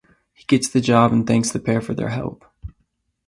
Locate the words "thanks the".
1.27-1.59